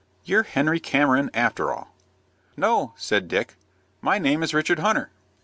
"You're 0.23 0.41
Henry 0.41 0.79
Cameron, 0.79 1.29
after 1.31 1.71
all." 1.71 1.93
"No," 2.57 2.95
said 2.97 3.27
Dick; 3.27 3.53
"my 4.01 4.17
name 4.17 4.41
is 4.41 4.51
Richard 4.51 4.79
Hunter." 4.79 5.11